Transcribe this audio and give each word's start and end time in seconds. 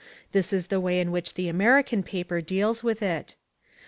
This 0.31 0.51
is 0.51 0.65
the 0.73 0.79
way 0.79 0.99
in 0.99 1.11
which 1.11 1.35
the 1.35 1.47
American 1.47 2.01
reporter 2.01 2.41
deals 2.41 2.81
with 2.83 3.03
it. 3.03 3.35